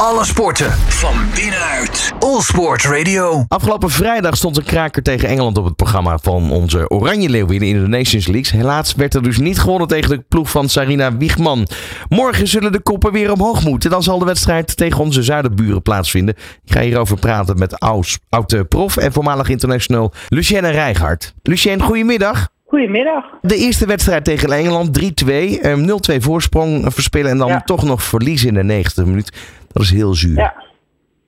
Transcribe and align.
Alle 0.00 0.24
sporten 0.24 0.70
van 0.72 1.14
binnenuit. 1.34 2.12
All 2.18 2.40
Sport 2.40 2.84
Radio. 2.84 3.44
Afgelopen 3.48 3.90
vrijdag 3.90 4.36
stond 4.36 4.56
een 4.56 4.64
kraker 4.64 5.02
tegen 5.02 5.28
Engeland 5.28 5.58
op 5.58 5.64
het 5.64 5.76
programma 5.76 6.18
van 6.18 6.50
onze 6.50 6.90
Oranje 6.90 7.28
Leeuwinnen 7.28 7.68
in 7.68 7.82
de 7.82 7.88
Nations 7.88 8.26
League. 8.26 8.60
Helaas 8.60 8.94
werd 8.94 9.14
er 9.14 9.22
dus 9.22 9.38
niet 9.38 9.58
gewonnen 9.58 9.88
tegen 9.88 10.10
de 10.10 10.24
ploeg 10.28 10.50
van 10.50 10.68
Sarina 10.68 11.16
Wiegman. 11.16 11.66
Morgen 12.08 12.48
zullen 12.48 12.72
de 12.72 12.80
koppen 12.80 13.12
weer 13.12 13.32
omhoog 13.32 13.64
moeten. 13.64 13.90
Dan 13.90 14.02
zal 14.02 14.18
de 14.18 14.24
wedstrijd 14.24 14.76
tegen 14.76 15.00
onze 15.00 15.22
zuiderburen 15.22 15.82
plaatsvinden. 15.82 16.34
Ik 16.64 16.72
ga 16.72 16.80
hierover 16.80 17.18
praten 17.18 17.58
met 17.58 17.80
oud-prof 18.28 18.96
en 18.96 19.12
voormalig 19.12 19.48
international 19.48 20.12
Lucienne 20.28 20.70
Rijgaard. 20.70 21.34
Lucienne, 21.42 21.82
goedemiddag. 21.82 22.48
Goedemiddag. 22.66 23.24
De 23.42 23.56
eerste 23.56 23.86
wedstrijd 23.86 24.24
tegen 24.24 24.52
Engeland, 24.52 24.98
3-2. 25.00 25.04
0-2 25.26 25.60
ehm, 25.60 26.20
voorsprong 26.20 26.84
verspillen 26.94 27.30
en 27.30 27.38
dan 27.38 27.62
toch 27.64 27.82
nog 27.82 28.02
verliezen 28.02 28.48
in 28.48 28.54
de 28.54 28.64
90 28.64 29.04
minuut. 29.04 29.32
Dat 29.76 29.84
is 29.84 29.90
heel 29.90 30.14
zuur. 30.14 30.38
Ja. 30.38 30.54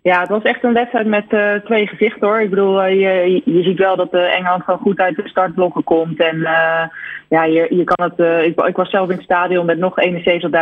Ja, 0.03 0.21
het 0.21 0.29
was 0.29 0.43
echt 0.43 0.65
een 0.65 0.73
wedstrijd 0.73 1.07
met 1.07 1.25
uh, 1.29 1.55
twee 1.55 1.87
gezichten 1.87 2.29
hoor. 2.29 2.41
Ik 2.41 2.51
bedoel, 2.51 2.85
uh, 2.85 3.01
je, 3.01 3.43
je 3.45 3.63
ziet 3.63 3.79
wel 3.79 3.97
dat 3.97 4.15
uh, 4.15 4.37
Engeland 4.37 4.65
gewoon 4.65 4.81
goed 4.81 4.99
uit 4.99 5.17
de 5.17 5.29
startblokken 5.29 5.85
komt. 5.85 6.21
En 6.21 6.39
ja, 7.29 7.45
je, 7.45 7.67
je 7.71 7.85
kan 7.85 8.11
het. 8.11 8.45
Ik, 8.47 8.61
ik, 8.61 8.77
was 8.77 8.91
zelf 8.91 9.09
in 9.09 9.15
het 9.15 9.25
stadion 9.25 9.67
met 9.67 9.79
nog 9.79 9.95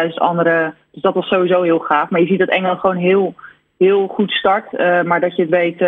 71.000 0.08 0.14
anderen. 0.14 0.74
Dus 0.92 1.02
dat 1.02 1.14
was 1.14 1.26
sowieso 1.26 1.62
heel 1.62 1.78
gaaf. 1.78 2.10
Maar 2.10 2.20
je 2.20 2.26
ziet 2.26 2.38
dat 2.38 2.48
Engeland 2.48 2.80
gewoon 2.80 2.96
heel 2.96 3.34
heel 3.78 4.06
goed 4.06 4.30
start. 4.30 4.72
Maar 5.04 5.20
dat 5.20 5.36
je 5.36 5.42
het 5.42 5.50
weet, 5.50 5.78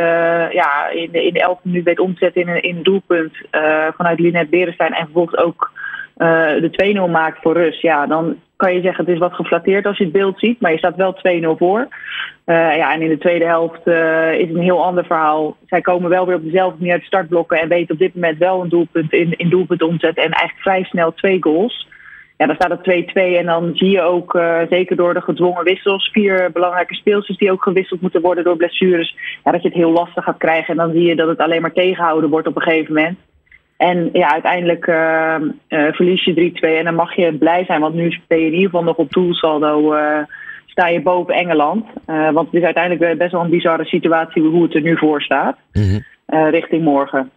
ja, 0.53 0.89
in 0.89 1.09
de, 1.13 1.25
in 1.25 1.33
de 1.33 1.41
elfde 1.41 1.69
minuut 1.69 1.85
weet 1.85 2.01
omzetten 2.01 2.43
in 2.43 2.49
een, 2.49 2.63
in 2.63 2.77
een 2.77 2.83
doelpunt 2.83 3.33
vanuit 3.97 4.19
Linet 4.19 4.51
Berenstein. 4.51 4.93
En 4.93 5.05
vervolgens 5.05 5.37
ook 5.37 5.71
de 6.15 7.05
2-0 7.09 7.11
maakt 7.11 7.39
voor 7.43 7.55
Rus. 7.55 7.81
Ja, 7.81 8.07
dan 8.07 8.37
kan 8.59 8.75
je 8.75 8.81
zeggen 8.81 9.05
het 9.05 9.15
is 9.15 9.21
wat 9.21 9.35
geflatteerd 9.35 9.87
als 9.87 9.99
je 9.99 10.05
het 10.05 10.13
beeld 10.13 10.39
ziet. 10.39 10.61
Maar 10.61 10.73
je 10.73 10.79
staat 10.79 10.97
wel 10.97 11.15
2-0 11.15 11.59
voor. 11.59 11.89
ja, 12.45 12.93
en 12.95 13.03
in 13.03 13.09
de 13.09 13.19
tweede 13.19 13.45
helft 13.45 13.87
is 14.41 14.49
het 14.49 14.57
een 14.57 14.63
heel 14.63 14.85
ander 14.85 15.05
verhaal. 15.05 15.57
Zij 15.67 15.81
komen 15.81 16.11
wel 16.11 16.27
weer 16.27 16.37
op 16.37 16.45
dezelfde 16.45 16.79
manier 16.79 16.93
uit 16.93 17.05
startblokken. 17.05 17.59
En 17.59 17.69
weten 17.69 17.95
op 17.95 18.01
dit 18.01 18.15
moment 18.15 18.39
wel 18.39 18.63
een 18.63 18.69
doelpunt 18.69 19.13
in, 19.13 19.35
in 19.37 19.49
doelpunt 19.49 19.83
omzetten. 19.83 20.23
En 20.23 20.31
eigenlijk 20.31 20.61
vrij 20.61 20.83
snel 20.83 21.15
twee 21.15 21.37
goals 21.41 21.87
ja, 22.39 22.47
dan 22.47 22.55
staat 22.55 22.71
het 22.71 23.09
2-2 23.11 23.13
en 23.15 23.47
dan 23.47 23.71
zie 23.75 23.91
je 23.91 24.03
ook, 24.03 24.35
uh, 24.35 24.61
zeker 24.71 24.97
door 24.97 25.15
de 25.15 25.21
gedwongen 25.21 25.65
wissels, 25.65 26.11
vier 26.13 26.53
belangrijke 26.53 26.95
speelsters 26.95 27.39
die 27.39 27.53
ook 27.53 27.63
gewisseld 27.63 28.01
moeten 28.01 28.21
worden 28.21 28.45
door 28.45 28.57
blessures, 28.57 29.17
ja, 29.45 29.53
dat 29.53 29.63
je 29.63 29.69
het 29.69 29.77
heel 29.77 29.93
lastig 29.93 30.25
gaat 30.25 30.39
krijgen. 30.39 30.69
En 30.69 30.77
dan 30.77 30.93
zie 30.93 31.03
je 31.03 31.17
dat 31.17 31.29
het 31.29 31.39
alleen 31.39 31.61
maar 31.61 31.73
tegenhouden 31.73 32.31
wordt 32.31 32.47
op 32.47 32.57
een 32.57 32.63
gegeven 32.63 32.95
moment. 32.95 33.19
En 33.79 34.09
ja, 34.13 34.33
uiteindelijk 34.33 34.87
uh, 34.87 35.35
uh, 35.69 35.93
verlies 35.93 36.25
je 36.25 36.53
3-2 36.55 36.61
en 36.61 36.85
dan 36.85 36.95
mag 36.95 37.17
je 37.17 37.35
blij 37.35 37.65
zijn, 37.65 37.81
want 37.81 37.95
nu 37.95 38.21
ben 38.27 38.39
je 38.39 38.47
in 38.47 38.53
ieder 38.53 38.71
geval 38.71 38.85
nog 38.85 38.97
op 38.97 39.13
doelsaldo, 39.13 39.97
sta 40.67 40.89
je 40.89 41.03
boven 41.03 41.35
Engeland. 41.35 41.85
want 42.07 42.47
het 42.47 42.55
is 42.55 42.63
uiteindelijk 42.63 43.19
best 43.19 43.33
wel 43.33 43.41
een 43.41 43.51
bizarre 43.51 43.85
situatie 43.85 44.43
hoe 44.43 44.63
het 44.63 44.75
er 44.75 44.81
nu 44.81 44.97
voor 44.97 45.23
staat, 45.23 45.57
mm 45.73 46.05
richting 46.51 46.85
morgen. 46.85 47.31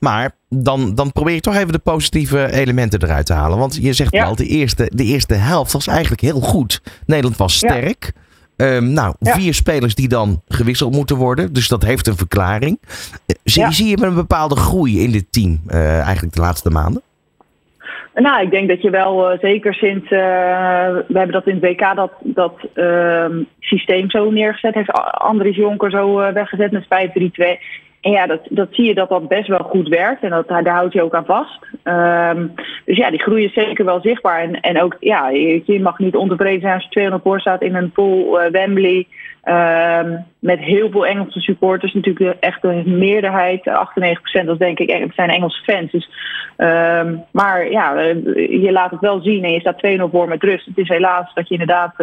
Maar 0.00 0.30
dan, 0.48 0.94
dan 0.94 1.12
probeer 1.12 1.34
je 1.34 1.40
toch 1.40 1.56
even 1.56 1.72
de 1.72 1.78
positieve 1.78 2.52
elementen 2.52 3.02
eruit 3.02 3.26
te 3.26 3.32
halen. 3.32 3.58
Want 3.58 3.78
je 3.82 3.92
zegt 3.92 4.10
wel, 4.10 4.36
de 4.36 4.46
eerste, 4.46 4.90
de 4.94 5.04
eerste 5.04 5.34
helft 5.34 5.72
was 5.72 5.86
eigenlijk 5.86 6.20
heel 6.20 6.40
goed. 6.40 6.82
Nederland 7.06 7.36
was 7.36 7.56
sterk. 7.56 8.12
Ehm, 8.56 8.92
nou, 8.92 9.14
vier 9.20 9.54
spelers 9.54 9.94
die 9.94 10.08
dan 10.08 10.42
gewisseld 10.48 10.94
moeten 10.94 11.16
worden. 11.16 11.52
Dus 11.52 11.68
dat 11.68 11.82
heeft 11.82 12.06
een 12.06 12.16
verklaring. 12.16 12.78
Eh, 13.26 13.36
zie, 13.44 13.72
zie 13.72 13.86
je 13.86 14.04
een 14.04 14.14
bepaalde 14.14 14.56
groei 14.56 15.02
in 15.02 15.10
dit 15.10 15.26
team 15.30 15.60
uh, 15.68 16.00
eigenlijk 16.00 16.34
de 16.34 16.40
laatste 16.40 16.70
maanden? 16.70 17.02
Nou, 18.14 18.42
ik 18.42 18.50
denk 18.50 18.68
dat 18.68 18.82
je 18.82 18.90
wel 18.90 19.32
uh, 19.32 19.38
zeker 19.38 19.74
sinds. 19.74 20.04
Uh, 20.04 20.18
we 21.08 21.18
hebben 21.18 21.32
dat 21.32 21.46
in 21.46 21.54
het 21.54 21.64
WK 21.64 21.94
dat, 21.94 22.12
dat 22.20 22.54
uh, 22.74 23.26
systeem 23.60 24.10
zo 24.10 24.30
neergezet. 24.30 24.74
Heeft 24.74 24.92
Andries 25.12 25.56
Jonker 25.56 25.90
zo 25.90 26.32
weggezet 26.32 26.70
met 26.70 26.84
5-3-2. 26.84 26.86
En 28.00 28.12
ja, 28.12 28.26
dat, 28.26 28.40
dat 28.50 28.68
zie 28.70 28.84
je 28.84 28.94
dat 28.94 29.08
dat 29.08 29.28
best 29.28 29.48
wel 29.48 29.58
goed 29.58 29.88
werkt. 29.88 30.22
En 30.22 30.30
dat, 30.30 30.48
daar 30.48 30.68
houd 30.68 30.92
je 30.92 31.02
ook 31.02 31.14
aan 31.14 31.24
vast. 31.24 31.58
Um, 31.84 32.54
dus 32.84 32.96
ja, 32.96 33.10
die 33.10 33.22
groei 33.22 33.44
is 33.44 33.52
zeker 33.52 33.84
wel 33.84 34.00
zichtbaar. 34.00 34.42
En, 34.42 34.60
en 34.60 34.82
ook, 34.82 34.96
ja, 35.00 35.28
je, 35.28 35.80
mag 35.80 35.98
niet 35.98 36.16
ontevreden 36.16 36.60
zijn 36.60 36.74
als 36.74 36.82
je 36.82 36.90
200 36.90 37.24
voor 37.24 37.40
staat 37.40 37.62
in 37.62 37.74
een 37.74 37.90
pool 37.90 38.40
uh, 38.40 38.50
Wembley. 38.50 39.06
Um, 39.44 40.24
met 40.38 40.58
heel 40.58 40.90
veel 40.90 41.06
Engelse 41.06 41.40
supporters. 41.40 41.92
Natuurlijk 41.92 42.36
echt 42.40 42.64
een 42.64 42.98
meerderheid. 42.98 43.70
98% 44.42 44.44
dat 44.44 44.58
denk 44.58 44.78
ik 44.78 45.12
zijn 45.14 45.30
Engelse 45.30 45.62
fans. 45.62 45.90
Dus, 45.90 46.08
um, 46.56 47.24
maar 47.32 47.70
ja, 47.70 47.96
eh, 47.96 48.62
je 48.62 48.72
laat 48.72 48.90
het 48.90 49.00
wel 49.00 49.20
zien. 49.20 49.44
En 49.44 49.52
je 49.52 49.60
staat 49.60 49.78
2-0 49.78 50.08
voor 50.10 50.28
met 50.28 50.42
rust. 50.42 50.66
Het 50.66 50.78
is 50.78 50.88
helaas 50.88 51.34
dat 51.34 51.48
je 51.48 51.58
inderdaad 51.58 51.94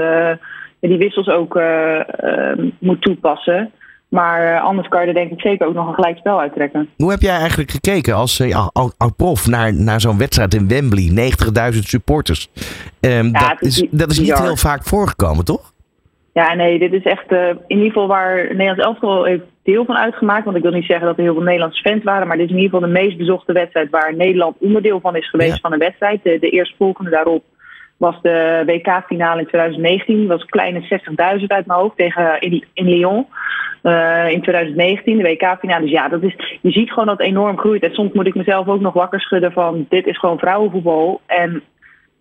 die 0.79 0.97
wissels 0.97 1.27
ook 1.27 1.61
moet 2.79 3.01
toepassen. 3.01 3.71
Maar 4.13 4.55
eh, 4.55 4.63
anders 4.63 4.87
kan 4.87 5.01
je 5.01 5.07
er 5.07 5.13
denk 5.13 5.31
ik 5.31 5.41
zeker 5.41 5.67
ook 5.67 5.73
nog 5.73 5.87
een 5.87 5.93
gelijk 5.93 6.17
spel 6.17 6.39
uittrekken. 6.39 6.89
Hoe 6.97 7.11
heb 7.11 7.21
jij 7.21 7.37
eigenlijk 7.37 7.71
gekeken 7.71 8.15
als 8.15 8.39
uh, 8.39 8.67
prof 9.17 9.47
naar, 9.47 9.73
naar 9.73 10.01
zo'n 10.01 10.17
wedstrijd 10.17 10.53
in 10.53 10.67
Wembley? 10.67 11.31
90.000 11.73 11.79
supporters. 11.79 12.49
Um, 12.99 13.31
dat, 13.31 13.55
is, 13.59 13.87
dat 13.91 14.11
is 14.11 14.19
niet 14.19 14.39
heel 14.39 14.55
vaak 14.55 14.83
voorgekomen, 14.83 15.45
toch? 15.45 15.71
Ja, 16.33 16.53
nee, 16.53 16.79
dit 16.79 16.93
is 16.93 17.03
echt 17.03 17.31
uh, 17.31 17.47
in 17.47 17.57
ieder 17.67 17.85
geval 17.85 18.07
waar 18.07 18.35
Nederlands 18.35 18.83
elftal 18.83 19.23
heeft 19.23 19.43
deel 19.63 19.85
van 19.85 19.97
uitgemaakt. 19.97 20.45
Want 20.45 20.57
ik 20.57 20.63
wil 20.63 20.71
niet 20.71 20.85
zeggen 20.85 21.05
dat 21.05 21.17
er 21.17 21.23
heel 21.23 21.33
veel 21.33 21.43
Nederlandse 21.43 21.89
fans 21.89 22.03
waren. 22.03 22.27
Maar 22.27 22.37
dit 22.37 22.45
is 22.45 22.51
in 22.51 22.61
ieder 22.61 22.73
geval 22.73 22.93
de 22.93 22.99
meest 22.99 23.17
bezochte 23.17 23.53
wedstrijd 23.53 23.89
waar 23.89 24.15
Nederland 24.15 24.55
onderdeel 24.59 24.99
van 24.99 25.15
is 25.15 25.29
geweest 25.29 25.59
van 25.59 25.73
een 25.73 25.79
wedstrijd. 25.79 26.23
De, 26.23 26.37
de 26.39 26.49
eerstvolgende 26.49 27.09
daarop 27.09 27.43
was 27.97 28.21
de 28.21 28.63
WK-finale 28.65 29.39
in 29.39 29.47
2019. 29.47 30.19
Dat 30.19 30.27
was 30.27 30.41
een 30.41 30.47
kleine 30.47 31.39
60.000 31.39 31.45
uit 31.47 31.65
mijn 31.65 31.79
hoofd 31.79 31.97
tegen 31.97 32.41
in, 32.41 32.65
in 32.73 32.85
Lyon. 32.85 33.27
Uh, 33.83 34.31
in 34.31 34.41
2019, 34.41 35.17
de 35.17 35.23
WK-finale. 35.23 35.81
Dus 35.81 35.91
ja, 35.91 36.07
dat 36.07 36.23
is, 36.23 36.35
je 36.61 36.71
ziet 36.71 36.89
gewoon 36.89 37.05
dat 37.05 37.19
enorm 37.19 37.57
groeit. 37.57 37.83
En 37.83 37.93
soms 37.93 38.13
moet 38.13 38.27
ik 38.27 38.35
mezelf 38.35 38.67
ook 38.67 38.81
nog 38.81 38.93
wakker 38.93 39.19
schudden 39.19 39.51
van 39.51 39.85
dit 39.89 40.07
is 40.07 40.19
gewoon 40.19 40.39
vrouwenvoetbal. 40.39 41.21
En 41.25 41.63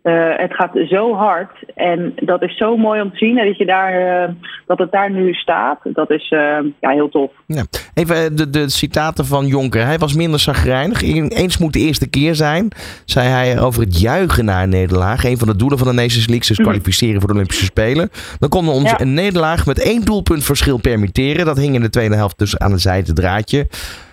uh, 0.03 0.33
het 0.37 0.55
gaat 0.55 0.79
zo 0.89 1.15
hard 1.15 1.51
en 1.75 2.13
dat 2.17 2.43
is 2.43 2.57
zo 2.57 2.77
mooi 2.77 3.01
om 3.01 3.11
te 3.11 3.17
zien 3.17 3.37
dat, 3.37 3.57
je 3.57 3.67
daar, 3.67 4.25
uh, 4.25 4.35
dat 4.67 4.79
het 4.79 4.93
daar 4.93 5.11
nu 5.11 5.33
staat. 5.33 5.79
Dat 5.83 6.11
is 6.11 6.31
uh, 6.31 6.59
ja, 6.81 6.91
heel 6.91 7.09
tof. 7.09 7.31
Ja. 7.47 7.65
Even 7.95 8.37
de, 8.37 8.51
de 8.51 8.69
citaten 8.69 9.27
van 9.27 9.47
Jonker. 9.47 9.85
Hij 9.85 9.99
was 9.99 10.15
minder 10.15 10.41
zagrijnig. 10.41 11.03
Eens 11.03 11.59
moet 11.59 11.73
de 11.73 11.79
eerste 11.79 12.11
keer 12.11 12.35
zijn, 12.35 12.69
zei 13.05 13.29
hij 13.29 13.61
over 13.61 13.81
het 13.83 14.01
juichen 14.01 14.45
naar 14.45 14.63
een 14.63 14.69
nederlaag. 14.69 15.25
Een 15.25 15.39
van 15.39 15.49
de 15.49 15.57
doelen 15.57 15.79
van 15.79 15.87
de 15.87 15.95
Nations 15.95 16.27
League 16.27 16.51
is 16.51 16.59
mhm. 16.59 16.63
kwalificeren 16.63 17.21
voor 17.21 17.29
de 17.29 17.35
Olympische 17.35 17.65
Spelen. 17.65 18.11
Dan 18.39 18.49
konden 18.49 18.75
we 18.75 18.81
ons 18.81 18.95
een 18.97 19.15
nederlaag 19.15 19.67
met 19.67 19.83
één 19.83 20.05
doelpunt 20.05 20.45
verschil 20.45 20.79
permitteren. 20.79 21.47
Dat 21.47 21.57
hing 21.57 21.75
in 21.75 21.83
de 21.83 21.91
tweede 21.91 22.15
helft 22.15 22.39
dus 22.39 22.59
aan 22.59 22.73
een 22.73 22.81
zijde 22.81 23.13
draadje. 23.13 23.67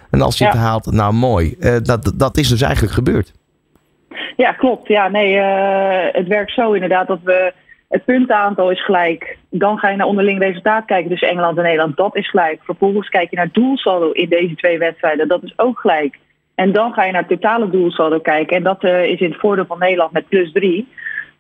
En 0.09 0.21
als 0.21 0.37
je 0.37 0.45
het 0.45 0.53
haalt, 0.53 0.91
nou 0.91 1.13
mooi. 1.13 1.55
dat, 1.83 2.13
dat 2.15 2.37
is 2.37 2.47
dus 2.47 2.61
eigenlijk 2.61 2.93
gebeurd. 2.93 3.31
Ja, 4.39 4.51
klopt. 4.51 4.87
Ja, 4.87 5.07
nee, 5.07 5.35
uh, 5.35 6.07
het 6.11 6.27
werkt 6.27 6.51
zo 6.51 6.71
inderdaad 6.71 7.07
dat 7.07 7.19
we. 7.23 7.53
Het 7.89 8.05
puntenaantal 8.05 8.71
is 8.71 8.85
gelijk. 8.85 9.37
Dan 9.49 9.77
ga 9.77 9.89
je 9.89 9.97
naar 9.97 10.07
onderling 10.07 10.39
resultaat 10.39 10.85
kijken 10.85 11.09
tussen 11.09 11.29
Engeland 11.29 11.57
en 11.57 11.63
Nederland. 11.63 11.97
Dat 11.97 12.15
is 12.15 12.29
gelijk. 12.29 12.59
Vervolgens 12.63 13.09
kijk 13.09 13.29
je 13.29 13.35
naar 13.35 13.51
doelsaldo 13.51 14.11
in 14.11 14.29
deze 14.29 14.55
twee 14.55 14.77
wedstrijden. 14.77 15.27
Dat 15.27 15.43
is 15.43 15.53
ook 15.55 15.79
gelijk. 15.79 16.19
En 16.55 16.71
dan 16.71 16.93
ga 16.93 17.03
je 17.03 17.11
naar 17.11 17.27
totale 17.27 17.69
doelsaldo 17.69 18.19
kijken. 18.19 18.57
En 18.57 18.63
dat 18.63 18.83
uh, 18.83 19.03
is 19.03 19.19
in 19.19 19.29
het 19.29 19.39
voordeel 19.39 19.65
van 19.65 19.79
Nederland 19.79 20.11
met 20.11 20.27
plus 20.27 20.51
drie. 20.51 20.87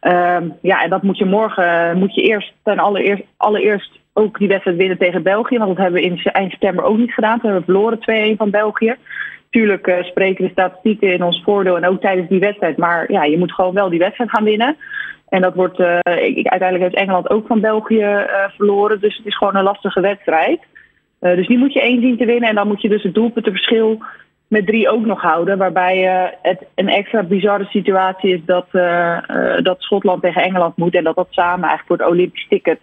Uh, 0.01 0.37
ja, 0.61 0.83
en 0.83 0.89
dat 0.89 1.03
moet 1.03 1.17
je 1.17 1.25
morgen, 1.25 1.97
moet 1.97 2.15
je 2.15 2.21
eerst 2.21 2.53
ten 2.63 2.79
allereerst, 2.79 3.23
allereerst 3.37 3.99
ook 4.13 4.37
die 4.37 4.47
wedstrijd 4.47 4.77
winnen 4.77 4.97
tegen 4.97 5.23
België. 5.23 5.57
Want 5.57 5.69
dat 5.69 5.83
hebben 5.83 6.01
we 6.01 6.07
in 6.07 6.21
eind 6.23 6.51
september 6.51 6.83
ook 6.83 6.97
niet 6.97 7.13
gedaan. 7.13 7.39
We 7.41 7.47
hebben 7.47 7.63
verloren 7.63 8.33
2-1 8.33 8.37
van 8.37 8.49
België. 8.49 8.95
Tuurlijk 9.49 9.87
uh, 9.87 10.03
spreken 10.03 10.43
de 10.43 10.51
statistieken 10.51 11.13
in 11.13 11.23
ons 11.23 11.41
voordeel 11.43 11.77
en 11.77 11.85
ook 11.85 12.01
tijdens 12.01 12.29
die 12.29 12.39
wedstrijd. 12.39 12.77
Maar 12.77 13.11
ja, 13.11 13.23
je 13.23 13.37
moet 13.37 13.53
gewoon 13.53 13.73
wel 13.73 13.89
die 13.89 13.99
wedstrijd 13.99 14.29
gaan 14.29 14.43
winnen. 14.43 14.77
En 15.29 15.41
dat 15.41 15.55
wordt, 15.55 15.79
uh, 15.79 15.97
ik, 16.03 16.47
uiteindelijk 16.47 16.81
heeft 16.81 17.03
Engeland 17.03 17.29
ook 17.29 17.47
van 17.47 17.59
België 17.59 18.03
uh, 18.03 18.43
verloren. 18.55 18.99
Dus 18.99 19.17
het 19.17 19.25
is 19.25 19.37
gewoon 19.37 19.55
een 19.55 19.63
lastige 19.63 20.01
wedstrijd. 20.01 20.59
dus 21.19 21.47
die 21.47 21.57
moet 21.57 21.73
je 21.73 21.81
één 21.81 22.01
zien 22.01 22.17
te 22.17 22.25
winnen. 22.25 22.49
En 22.49 22.55
dan 22.55 22.67
moet 22.67 22.81
je 22.81 22.89
dus 22.89 23.03
het 23.03 23.13
doelpuntenverschil 23.13 24.03
met 24.47 24.65
drie 24.65 24.89
ook 24.89 25.05
nog 25.05 25.21
houden. 25.21 25.57
Waarbij 25.57 25.97
het 26.41 26.65
een 26.75 26.89
extra 26.89 27.23
bizarre 27.23 27.65
situatie 27.65 28.33
is 28.33 28.41
dat, 28.45 28.67
dat 29.63 29.81
Schotland 29.81 30.21
tegen 30.21 30.41
Engeland 30.41 30.77
moet. 30.77 30.95
En 30.95 31.03
dat 31.03 31.15
dat 31.15 31.27
samen 31.29 31.69
eigenlijk 31.69 31.87
voor 31.87 31.97
het 31.97 32.15
Olympisch 32.15 32.47
ticket 32.47 32.79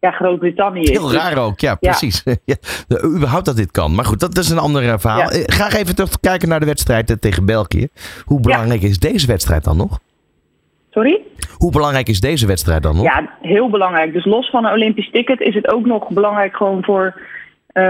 ja, 0.00 0.10
Groot-Brittannië 0.10 0.80
is. 0.80 0.90
Heel 0.90 1.12
raar 1.12 1.38
ook, 1.38 1.60
ja, 1.60 1.74
precies. 1.74 2.22
Ja. 2.44 2.56
überhaupt 3.04 3.44
dat 3.44 3.56
dit 3.56 3.70
kan. 3.70 3.94
Maar 3.94 4.04
goed, 4.04 4.20
dat 4.20 4.38
is 4.38 4.50
een 4.50 4.58
ander 4.58 4.88
eh, 4.88 4.98
verhaal. 4.98 5.18
Ja. 5.18 5.30
Eh, 5.30 5.42
Graag 5.44 5.74
even 5.74 5.94
terug 5.94 6.20
kijken 6.20 6.48
naar 6.48 6.60
de 6.60 6.66
wedstrijd 6.66 7.10
eh, 7.10 7.16
tegen 7.16 7.46
België. 7.46 7.88
Hoe 8.24 8.40
belangrijk 8.40 8.82
is 8.82 8.98
deze 8.98 9.26
wedstrijd 9.26 9.64
dan 9.64 9.76
nog? 9.76 9.98
Sorry? 10.90 11.20
Hoe 11.56 11.72
belangrijk 11.72 12.08
is 12.08 12.20
deze 12.20 12.46
wedstrijd 12.46 12.82
dan 12.82 12.96
nog? 12.96 13.04
Ja, 13.04 13.30
heel 13.40 13.70
belangrijk. 13.70 14.12
Dus 14.12 14.24
los 14.24 14.50
van 14.50 14.64
een 14.64 14.72
Olympisch 14.72 15.10
ticket 15.10 15.40
is 15.40 15.54
het 15.54 15.72
ook 15.72 15.86
nog 15.86 16.08
belangrijk 16.08 16.56
gewoon 16.56 16.84
voor 16.84 17.20
uh, 17.74 17.84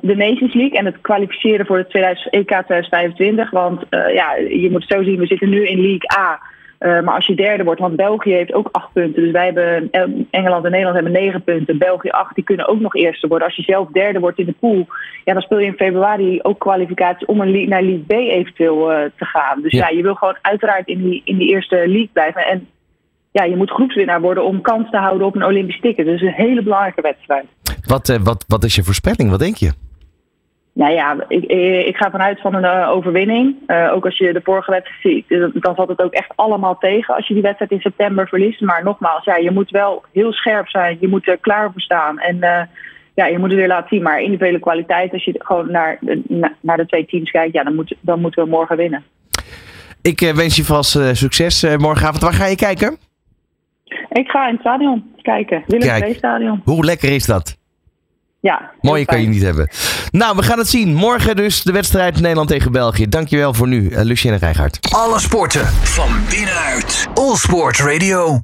de 0.00 0.16
Nations 0.16 0.54
League 0.54 0.78
en 0.78 0.84
het 0.84 1.00
kwalificeren 1.00 1.66
voor 1.66 1.78
het 1.78 1.90
2000, 1.90 2.32
EK 2.32 2.48
2025. 2.48 3.50
Want 3.50 3.82
uh, 3.90 4.14
ja, 4.14 4.34
je 4.34 4.68
moet 4.70 4.84
zo 4.88 5.02
zien, 5.02 5.18
we 5.18 5.26
zitten 5.26 5.48
nu 5.48 5.66
in 5.66 5.80
League 5.80 6.18
A. 6.18 6.40
Eh, 6.78 7.00
maar 7.00 7.14
als 7.14 7.26
je 7.26 7.34
derde 7.34 7.64
wordt, 7.64 7.80
want 7.80 7.96
België 7.96 8.32
heeft 8.32 8.52
ook 8.52 8.68
acht 8.72 8.92
punten. 8.92 9.22
Dus 9.22 9.32
wij 9.32 9.44
hebben, 9.44 9.90
eh, 9.90 10.02
Engeland 10.30 10.64
en 10.64 10.70
Nederland 10.70 10.94
hebben 10.94 11.12
negen 11.12 11.42
punten. 11.42 11.78
België 11.78 12.08
acht, 12.08 12.34
die 12.34 12.44
kunnen 12.44 12.68
ook 12.68 12.80
nog 12.80 12.94
eerste 12.94 13.26
worden. 13.26 13.46
Als 13.46 13.56
je 13.56 13.62
zelf 13.62 13.88
derde 13.88 14.20
wordt 14.20 14.38
in 14.38 14.46
de 14.46 14.54
pool, 14.60 14.86
ja, 15.24 15.32
dan 15.32 15.42
speel 15.42 15.58
je 15.58 15.66
in 15.66 15.76
februari 15.76 16.38
ook 16.42 16.58
kwalificatie 16.58 17.26
om 17.26 17.40
een 17.40 17.68
naar 17.68 17.82
League 17.82 18.04
B 18.06 18.12
eventueel 18.12 18.92
uh, 18.92 18.98
te 19.16 19.24
gaan. 19.24 19.62
Dus 19.62 19.72
ja. 19.72 19.88
ja. 19.88 19.96
je 19.96 20.02
wil 20.02 20.14
gewoon 20.14 20.38
uiteraard 20.40 20.88
in 20.88 21.02
die, 21.02 21.22
in 21.24 21.36
die 21.36 21.48
eerste 21.48 21.76
league 21.76 22.10
blijven. 22.12 22.46
En 22.46 22.68
ja, 23.30 23.44
je 23.44 23.56
moet 23.56 23.70
groepswinnaar 23.70 24.20
worden 24.20 24.44
om 24.44 24.60
kans 24.60 24.90
te 24.90 24.96
houden 24.96 25.26
op 25.26 25.34
een 25.34 25.44
Olympisch 25.44 25.80
ticket. 25.80 26.06
Dus 26.06 26.20
een 26.20 26.32
hele 26.32 26.62
belangrijke 26.62 27.00
wedstrijd. 27.00 27.46
Wat, 27.86 28.18
wat, 28.22 28.44
wat 28.48 28.64
is 28.64 28.74
je 28.74 28.84
voorspelling? 28.84 29.30
Wat 29.30 29.38
denk 29.38 29.56
je? 29.56 29.72
Nou 30.74 30.92
ja, 30.92 31.16
ik, 31.28 31.44
ik 31.86 31.96
ga 31.96 32.10
vanuit 32.10 32.40
van 32.40 32.54
een 32.54 32.64
uh, 32.64 32.90
overwinning. 32.90 33.56
Uh, 33.66 33.92
ook 33.92 34.04
als 34.04 34.18
je 34.18 34.32
de 34.32 34.40
vorige 34.44 34.70
wedstrijd 34.70 35.00
ziet, 35.02 35.52
dan 35.54 35.74
valt 35.74 35.88
het 35.88 36.02
ook 36.02 36.12
echt 36.12 36.32
allemaal 36.34 36.78
tegen 36.78 37.14
als 37.14 37.28
je 37.28 37.34
die 37.34 37.42
wedstrijd 37.42 37.70
in 37.70 37.80
september 37.80 38.28
verliest. 38.28 38.60
Maar 38.60 38.84
nogmaals, 38.84 39.24
ja, 39.24 39.36
je 39.36 39.50
moet 39.50 39.70
wel 39.70 40.04
heel 40.12 40.32
scherp 40.32 40.68
zijn. 40.68 40.96
Je 41.00 41.08
moet 41.08 41.28
er 41.28 41.38
klaar 41.38 41.72
voor 41.72 41.80
staan. 41.80 42.18
En 42.18 42.36
uh, 42.36 42.60
ja, 43.14 43.26
je 43.26 43.38
moet 43.38 43.50
het 43.50 43.58
weer 43.58 43.68
laten 43.68 43.88
zien. 43.88 44.02
Maar 44.02 44.20
individuele 44.20 44.58
kwaliteit, 44.58 45.12
als 45.12 45.24
je 45.24 45.34
gewoon 45.38 45.70
naar, 45.70 45.98
naar 46.60 46.76
de 46.76 46.86
twee 46.86 47.06
teams 47.06 47.30
kijkt, 47.30 47.52
ja, 47.52 47.62
dan, 47.62 47.74
moet, 47.74 47.94
dan 48.00 48.20
moeten 48.20 48.44
we 48.44 48.50
morgen 48.50 48.76
winnen. 48.76 49.04
Ik 50.02 50.20
wens 50.20 50.56
je 50.56 50.64
vast 50.64 50.98
succes 51.12 51.76
morgenavond. 51.76 52.22
Waar 52.22 52.32
ga 52.32 52.46
je 52.46 52.56
kijken? 52.56 52.96
Ik 54.08 54.28
ga 54.28 54.46
in 54.46 54.52
het 54.52 54.60
stadion 54.60 55.12
kijken. 55.22 55.62
Willem 55.66 56.14
Stadion. 56.14 56.60
Hoe 56.64 56.84
lekker 56.84 57.12
is 57.12 57.26
dat? 57.26 57.62
Ja. 58.44 58.70
Mooie 58.80 59.04
kan 59.04 59.20
je 59.20 59.28
niet 59.28 59.42
hebben. 59.42 59.68
Nou, 60.10 60.36
we 60.36 60.42
gaan 60.42 60.58
het 60.58 60.68
zien. 60.68 60.94
Morgen 60.94 61.36
dus 61.36 61.62
de 61.62 61.72
wedstrijd 61.72 62.20
Nederland 62.20 62.48
tegen 62.48 62.72
België. 62.72 63.08
Dankjewel 63.08 63.54
voor 63.54 63.68
nu, 63.68 63.90
uh, 63.90 64.00
Lucienne 64.02 64.38
Rijgaard. 64.38 64.78
Alle 64.90 65.20
sporten 65.20 65.66
van 65.66 66.08
binnenuit. 66.30 67.06
All 67.14 67.36
Sport 67.36 67.78
Radio. 67.78 68.42